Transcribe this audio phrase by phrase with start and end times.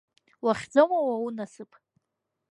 [0.45, 1.71] Уахьӡома уа унасыԥ?!